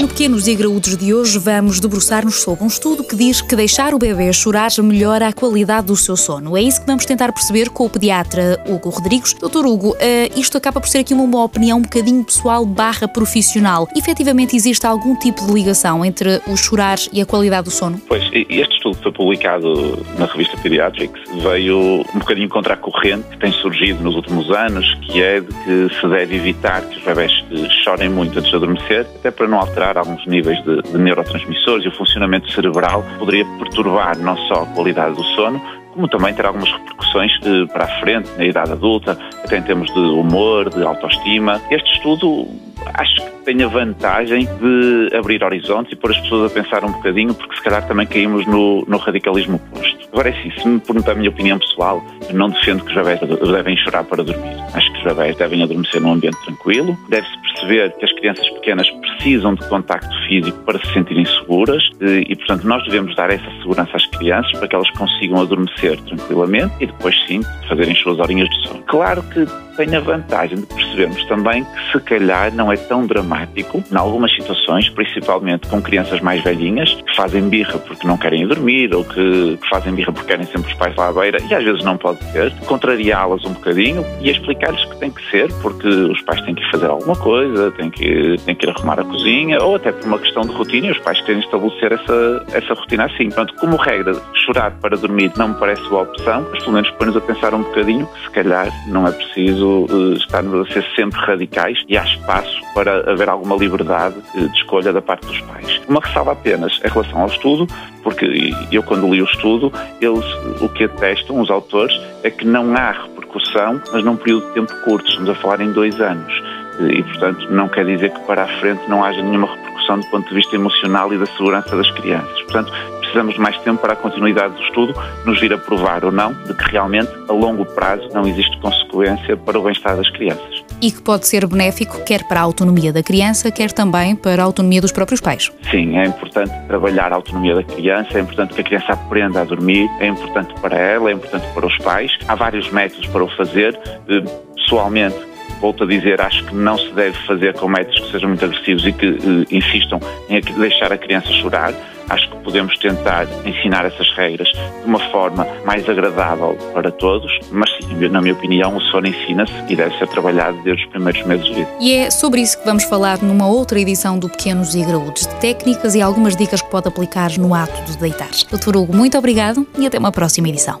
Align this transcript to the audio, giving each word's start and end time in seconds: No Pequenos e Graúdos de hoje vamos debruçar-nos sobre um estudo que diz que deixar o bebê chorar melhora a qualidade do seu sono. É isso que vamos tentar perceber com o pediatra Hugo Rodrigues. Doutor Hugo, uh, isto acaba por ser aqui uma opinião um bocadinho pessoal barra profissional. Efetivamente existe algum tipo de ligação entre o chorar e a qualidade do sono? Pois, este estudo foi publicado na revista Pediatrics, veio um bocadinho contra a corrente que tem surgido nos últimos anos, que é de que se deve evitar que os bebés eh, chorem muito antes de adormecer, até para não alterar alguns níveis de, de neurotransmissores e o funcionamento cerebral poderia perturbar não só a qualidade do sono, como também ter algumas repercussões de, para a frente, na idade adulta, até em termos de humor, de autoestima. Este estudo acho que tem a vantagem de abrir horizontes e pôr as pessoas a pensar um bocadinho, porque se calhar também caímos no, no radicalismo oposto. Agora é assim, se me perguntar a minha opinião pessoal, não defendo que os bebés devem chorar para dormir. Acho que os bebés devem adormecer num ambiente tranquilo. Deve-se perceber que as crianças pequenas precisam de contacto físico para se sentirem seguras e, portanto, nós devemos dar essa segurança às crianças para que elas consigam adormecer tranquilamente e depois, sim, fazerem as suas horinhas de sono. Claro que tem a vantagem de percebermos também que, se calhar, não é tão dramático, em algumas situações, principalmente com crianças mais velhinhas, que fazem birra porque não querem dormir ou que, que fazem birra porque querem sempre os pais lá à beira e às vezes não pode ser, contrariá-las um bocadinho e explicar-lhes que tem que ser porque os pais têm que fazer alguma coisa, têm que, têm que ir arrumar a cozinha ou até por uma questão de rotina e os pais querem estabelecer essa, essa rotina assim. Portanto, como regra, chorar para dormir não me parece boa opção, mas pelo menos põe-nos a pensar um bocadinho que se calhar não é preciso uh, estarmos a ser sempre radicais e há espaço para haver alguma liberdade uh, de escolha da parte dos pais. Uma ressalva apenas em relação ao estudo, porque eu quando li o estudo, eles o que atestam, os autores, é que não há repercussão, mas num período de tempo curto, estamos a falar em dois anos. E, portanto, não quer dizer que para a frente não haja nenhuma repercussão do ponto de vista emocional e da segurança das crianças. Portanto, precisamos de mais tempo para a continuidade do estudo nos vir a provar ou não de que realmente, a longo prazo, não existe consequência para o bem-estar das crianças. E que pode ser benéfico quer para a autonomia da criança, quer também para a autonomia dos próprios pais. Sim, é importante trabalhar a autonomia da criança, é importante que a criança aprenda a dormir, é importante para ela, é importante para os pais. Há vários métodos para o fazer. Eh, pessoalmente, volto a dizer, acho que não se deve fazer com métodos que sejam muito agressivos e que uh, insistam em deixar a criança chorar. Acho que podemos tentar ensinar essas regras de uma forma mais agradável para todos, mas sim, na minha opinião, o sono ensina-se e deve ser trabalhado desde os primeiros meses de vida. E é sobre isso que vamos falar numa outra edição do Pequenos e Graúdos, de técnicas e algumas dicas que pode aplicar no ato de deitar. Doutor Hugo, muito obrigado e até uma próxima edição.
No 0.00 0.06
Pequenos 0.06 0.46
e 0.46 0.54
Graúdos 0.54 0.96
de 0.96 1.12
hoje 1.12 1.40
vamos 1.40 1.80
debruçar-nos 1.80 2.40
sobre 2.40 2.62
um 2.62 2.68
estudo 2.68 3.02
que 3.02 3.16
diz 3.16 3.40
que 3.40 3.56
deixar 3.56 3.92
o 3.92 3.98
bebê 3.98 4.32
chorar 4.32 4.70
melhora 4.80 5.26
a 5.26 5.32
qualidade 5.32 5.88
do 5.88 5.96
seu 5.96 6.16
sono. 6.16 6.56
É 6.56 6.62
isso 6.62 6.80
que 6.80 6.86
vamos 6.86 7.04
tentar 7.04 7.32
perceber 7.32 7.68
com 7.70 7.84
o 7.84 7.90
pediatra 7.90 8.62
Hugo 8.64 8.90
Rodrigues. 8.90 9.34
Doutor 9.34 9.66
Hugo, 9.66 9.90
uh, 9.94 9.96
isto 10.38 10.56
acaba 10.56 10.80
por 10.80 10.88
ser 10.88 10.98
aqui 10.98 11.12
uma 11.12 11.42
opinião 11.42 11.78
um 11.78 11.82
bocadinho 11.82 12.22
pessoal 12.22 12.64
barra 12.64 13.08
profissional. 13.08 13.88
Efetivamente 13.96 14.54
existe 14.54 14.86
algum 14.86 15.16
tipo 15.16 15.44
de 15.44 15.52
ligação 15.52 16.04
entre 16.04 16.40
o 16.46 16.56
chorar 16.56 16.98
e 17.12 17.20
a 17.20 17.26
qualidade 17.26 17.64
do 17.64 17.72
sono? 17.72 18.00
Pois, 18.06 18.22
este 18.32 18.76
estudo 18.76 18.96
foi 19.02 19.10
publicado 19.10 20.06
na 20.16 20.26
revista 20.26 20.56
Pediatrics, 20.58 21.20
veio 21.42 22.04
um 22.14 22.18
bocadinho 22.20 22.48
contra 22.48 22.74
a 22.74 22.76
corrente 22.76 23.24
que 23.30 23.38
tem 23.38 23.50
surgido 23.50 24.00
nos 24.04 24.14
últimos 24.14 24.48
anos, 24.52 24.86
que 25.02 25.20
é 25.20 25.40
de 25.40 25.48
que 25.48 25.94
se 26.00 26.06
deve 26.06 26.36
evitar 26.36 26.82
que 26.82 26.98
os 26.98 27.04
bebés 27.04 27.32
eh, 27.50 27.68
chorem 27.82 28.08
muito 28.08 28.38
antes 28.38 28.48
de 28.48 28.56
adormecer, 28.56 29.00
até 29.16 29.32
para 29.32 29.48
não 29.48 29.58
alterar 29.58 29.87
alguns 29.96 30.26
níveis 30.26 30.62
de, 30.64 30.82
de 30.82 30.98
neurotransmissores 30.98 31.84
e 31.84 31.88
o 31.88 31.92
funcionamento 31.92 32.50
cerebral 32.52 33.04
poderia 33.18 33.44
perturbar 33.58 34.18
não 34.18 34.36
só 34.48 34.62
a 34.62 34.66
qualidade 34.66 35.14
do 35.14 35.24
sono, 35.34 35.60
como 35.92 36.06
também 36.08 36.32
ter 36.34 36.46
algumas 36.46 36.70
repercussões 36.70 37.32
de, 37.40 37.66
para 37.72 37.84
a 37.84 38.00
frente, 38.00 38.30
na 38.36 38.44
idade 38.44 38.72
adulta, 38.72 39.18
até 39.44 39.58
em 39.58 39.62
termos 39.62 39.92
de 39.92 39.98
humor, 39.98 40.70
de 40.70 40.82
autoestima. 40.82 41.60
Este 41.70 41.92
estudo 41.94 42.46
acho 42.94 43.14
que 43.16 43.30
tem 43.44 43.62
a 43.62 43.66
vantagem 43.66 44.46
de 44.60 45.16
abrir 45.16 45.42
horizontes 45.42 45.92
e 45.92 45.96
pôr 45.96 46.10
as 46.10 46.20
pessoas 46.20 46.52
a 46.52 46.54
pensar 46.54 46.84
um 46.84 46.92
bocadinho, 46.92 47.34
porque 47.34 47.56
se 47.56 47.62
calhar 47.62 47.86
também 47.86 48.06
caímos 48.06 48.46
no, 48.46 48.84
no 48.86 48.96
radicalismo 48.98 49.56
oposto. 49.56 50.08
Agora 50.12 50.30
é 50.30 50.38
assim, 50.38 50.52
se 50.60 50.68
me 50.68 50.80
perguntar 50.80 51.12
a 51.12 51.14
minha 51.14 51.30
opinião 51.30 51.58
pessoal, 51.58 52.02
não 52.32 52.48
defendo 52.50 52.84
que 52.84 52.90
os 52.90 52.94
bebés 52.94 53.20
devem 53.20 53.76
chorar 53.78 54.04
para 54.04 54.22
dormir. 54.22 54.56
Acho 54.74 54.92
que 54.92 54.98
os 54.98 55.04
bebés 55.04 55.36
devem 55.36 55.62
adormecer 55.62 56.00
num 56.00 56.12
ambiente 56.12 56.38
tranquilo. 56.44 56.96
Deve-se 57.08 57.36
perceber 57.58 57.92
que 57.92 58.04
as 58.04 58.12
crianças 58.12 58.48
pequenas 58.50 58.90
precisam 58.90 59.54
de 59.54 59.66
contacto 59.68 60.14
físico 60.26 60.58
para 60.64 60.78
se 60.78 60.92
sentirem 60.92 61.24
seguras 61.24 61.82
e, 62.00 62.36
portanto, 62.36 62.66
nós 62.66 62.84
devemos 62.84 63.14
dar 63.16 63.30
essa 63.30 63.50
segurança 63.60 63.96
às 63.96 64.06
crianças 64.06 64.52
para 64.52 64.68
que 64.68 64.74
elas 64.74 64.90
consigam 64.90 65.40
adormecer 65.40 66.00
tranquilamente 66.02 66.74
e 66.80 66.86
depois, 66.86 67.14
sim, 67.26 67.40
fazerem 67.68 67.92
as 67.92 67.98
suas 68.00 68.18
horinhas 68.18 68.48
de 68.48 68.68
sono. 68.68 68.82
Claro 68.86 69.22
que 69.22 69.46
tem 69.78 69.94
a 69.94 70.00
vantagem 70.00 70.58
de 70.58 70.66
percebermos 70.66 71.24
também 71.26 71.64
que, 71.64 71.92
se 71.92 72.00
calhar, 72.00 72.52
não 72.52 72.72
é 72.72 72.76
tão 72.76 73.06
dramático, 73.06 73.82
em 73.90 73.96
algumas 73.96 74.34
situações, 74.34 74.88
principalmente 74.88 75.68
com 75.68 75.80
crianças 75.80 76.20
mais 76.20 76.42
velhinhas, 76.42 76.92
que 76.94 77.14
fazem 77.14 77.48
birra 77.48 77.78
porque 77.78 78.04
não 78.04 78.18
querem 78.18 78.46
dormir 78.46 78.92
ou 78.92 79.04
que, 79.04 79.56
que 79.56 79.68
fazem 79.68 79.94
birra 79.94 80.12
porque 80.12 80.26
querem 80.26 80.46
sempre 80.46 80.72
os 80.72 80.74
pais 80.74 80.96
lá 80.96 81.08
à 81.08 81.12
beira 81.12 81.38
e 81.48 81.54
às 81.54 81.62
vezes 81.62 81.84
não 81.84 81.96
pode 81.96 82.18
ser, 82.32 82.52
contrariá-las 82.66 83.44
um 83.44 83.52
bocadinho 83.52 84.04
e 84.20 84.30
explicar-lhes 84.30 84.84
que 84.84 84.96
tem 84.98 85.12
que 85.12 85.30
ser 85.30 85.52
porque 85.62 85.86
os 85.86 86.20
pais 86.22 86.40
têm 86.42 86.56
que 86.56 86.70
fazer 86.72 86.86
alguma 86.86 87.14
coisa, 87.14 87.47
têm 87.76 87.90
que, 87.90 88.36
têm 88.44 88.54
que 88.54 88.66
ir 88.66 88.70
arrumar 88.70 89.00
a 89.00 89.04
cozinha 89.04 89.62
ou 89.62 89.76
até 89.76 89.92
por 89.92 90.06
uma 90.06 90.18
questão 90.18 90.42
de 90.42 90.52
rotina 90.52 90.88
e 90.88 90.90
os 90.90 90.98
pais 90.98 91.20
querem 91.22 91.40
estabelecer 91.40 91.92
essa, 91.92 92.46
essa 92.52 92.74
rotina 92.74 93.04
assim. 93.04 93.26
Portanto, 93.26 93.54
como 93.58 93.76
regra, 93.76 94.14
chorar 94.46 94.72
para 94.80 94.96
dormir 94.96 95.32
não 95.36 95.48
me 95.48 95.54
parece 95.54 95.82
boa 95.88 96.02
opção, 96.02 96.46
mas 96.50 96.60
pelo 96.60 96.72
menos 96.72 96.90
põe-nos 96.92 97.16
a 97.16 97.20
pensar 97.20 97.54
um 97.54 97.62
bocadinho 97.62 98.06
que 98.06 98.20
se 98.22 98.30
calhar 98.30 98.68
não 98.88 99.06
é 99.06 99.12
preciso 99.12 99.86
uh, 99.90 100.12
estarmos 100.14 100.68
a 100.68 100.72
ser 100.72 100.84
sempre 100.94 101.18
radicais 101.20 101.78
e 101.88 101.96
há 101.96 102.04
espaço 102.04 102.60
para 102.74 103.10
haver 103.10 103.28
alguma 103.28 103.56
liberdade 103.56 104.16
uh, 104.34 104.48
de 104.48 104.56
escolha 104.56 104.92
da 104.92 105.02
parte 105.02 105.26
dos 105.26 105.40
pais. 105.42 105.80
Uma 105.88 106.00
ressalva 106.00 106.32
apenas 106.32 106.80
em 106.84 106.88
relação 106.88 107.20
ao 107.20 107.28
estudo, 107.28 107.66
porque 108.02 108.52
eu 108.72 108.82
quando 108.82 109.12
li 109.12 109.20
o 109.20 109.24
estudo, 109.24 109.72
eles 110.00 110.24
o 110.60 110.68
que 110.68 110.84
atestam, 110.84 111.40
os 111.40 111.50
autores, 111.50 111.94
é 112.22 112.30
que 112.30 112.46
não 112.46 112.74
há 112.76 112.92
repercussão, 112.92 113.80
mas 113.92 114.04
num 114.04 114.16
período 114.16 114.46
de 114.48 114.54
tempo 114.54 114.74
curto, 114.84 115.08
estamos 115.08 115.30
a 115.30 115.34
falar 115.34 115.60
em 115.60 115.72
dois 115.72 116.00
anos. 116.00 116.32
E, 116.80 117.02
portanto, 117.02 117.50
não 117.50 117.68
quer 117.68 117.84
dizer 117.84 118.10
que 118.10 118.20
para 118.20 118.44
a 118.44 118.48
frente 118.60 118.88
não 118.88 119.04
haja 119.04 119.22
nenhuma 119.22 119.48
repercussão 119.48 119.98
do 120.00 120.06
ponto 120.06 120.28
de 120.28 120.34
vista 120.34 120.54
emocional 120.54 121.12
e 121.12 121.18
da 121.18 121.26
segurança 121.26 121.76
das 121.76 121.90
crianças. 121.92 122.42
Portanto, 122.42 122.72
precisamos 123.08 123.34
de 123.34 123.40
mais 123.40 123.56
tempo 123.58 123.80
para 123.80 123.94
a 123.94 123.96
continuidade 123.96 124.54
do 124.54 124.62
estudo 124.62 124.94
nos 125.24 125.40
vir 125.40 125.52
a 125.52 125.58
provar 125.58 126.04
ou 126.04 126.12
não 126.12 126.32
de 126.44 126.54
que 126.54 126.70
realmente, 126.70 127.10
a 127.28 127.32
longo 127.32 127.64
prazo, 127.64 128.08
não 128.12 128.26
existe 128.26 128.56
consequência 128.60 129.36
para 129.36 129.58
o 129.58 129.62
bem-estar 129.62 129.96
das 129.96 130.08
crianças. 130.10 130.64
E 130.80 130.92
que 130.92 131.00
pode 131.02 131.26
ser 131.26 131.46
benéfico 131.46 132.04
quer 132.04 132.22
para 132.28 132.40
a 132.40 132.42
autonomia 132.42 132.92
da 132.92 133.02
criança, 133.02 133.50
quer 133.50 133.72
também 133.72 134.14
para 134.14 134.42
a 134.42 134.44
autonomia 134.44 134.80
dos 134.80 134.92
próprios 134.92 135.20
pais. 135.20 135.50
Sim, 135.70 135.96
é 135.98 136.06
importante 136.06 136.52
trabalhar 136.68 137.12
a 137.12 137.16
autonomia 137.16 137.54
da 137.54 137.64
criança, 137.64 138.18
é 138.18 138.20
importante 138.20 138.54
que 138.54 138.60
a 138.60 138.64
criança 138.64 138.92
aprenda 138.92 139.40
a 139.40 139.44
dormir, 139.44 139.88
é 139.98 140.06
importante 140.06 140.54
para 140.60 140.76
ela, 140.76 141.10
é 141.10 141.14
importante 141.14 141.46
para 141.52 141.66
os 141.66 141.76
pais. 141.78 142.16
Há 142.28 142.34
vários 142.34 142.70
métodos 142.70 143.06
para 143.06 143.24
o 143.24 143.28
fazer. 143.36 143.78
Eh, 144.08 144.22
pessoalmente, 144.54 145.16
volto 145.60 145.84
a 145.84 145.86
dizer, 145.86 146.20
acho 146.20 146.44
que 146.44 146.54
não 146.54 146.78
se 146.78 146.90
deve 146.92 147.16
fazer 147.26 147.54
com 147.54 147.68
métodos 147.68 148.00
que 148.00 148.12
sejam 148.12 148.28
muito 148.28 148.44
agressivos 148.44 148.86
e 148.86 148.92
que 148.92 149.06
uh, 149.06 149.46
insistam 149.50 150.00
em 150.28 150.40
deixar 150.40 150.92
a 150.92 150.98
criança 150.98 151.28
chorar. 151.32 151.74
Acho 152.08 152.30
que 152.30 152.36
podemos 152.38 152.76
tentar 152.78 153.26
ensinar 153.44 153.84
essas 153.84 154.10
regras 154.16 154.48
de 154.48 154.86
uma 154.86 154.98
forma 155.10 155.46
mais 155.66 155.86
agradável 155.86 156.56
para 156.72 156.90
todos, 156.90 157.30
mas 157.50 157.68
sim, 157.76 158.08
na 158.08 158.22
minha 158.22 158.32
opinião, 158.32 158.74
o 158.74 158.80
sono 158.80 159.06
ensina-se 159.06 159.52
e 159.68 159.76
deve 159.76 159.94
ser 159.98 160.08
trabalhado 160.08 160.56
desde 160.62 160.84
os 160.84 160.90
primeiros 160.90 161.22
meses 161.26 161.44
de 161.44 161.54
vida. 161.54 161.68
E 161.78 161.92
é 161.92 162.10
sobre 162.10 162.40
isso 162.40 162.58
que 162.58 162.64
vamos 162.64 162.84
falar 162.84 163.22
numa 163.22 163.46
outra 163.46 163.78
edição 163.78 164.18
do 164.18 164.26
Pequenos 164.26 164.74
e 164.74 164.82
Graúdos, 164.82 165.26
de 165.26 165.34
técnicas 165.34 165.94
e 165.94 166.00
algumas 166.00 166.34
dicas 166.34 166.62
que 166.62 166.70
pode 166.70 166.88
aplicar 166.88 167.30
no 167.38 167.54
ato 167.54 167.82
de 167.84 167.98
deitar. 167.98 168.30
Doutor 168.50 168.76
Hugo, 168.78 168.96
muito 168.96 169.18
obrigado 169.18 169.66
e 169.78 169.86
até 169.86 169.98
uma 169.98 170.10
próxima 170.10 170.48
edição. 170.48 170.80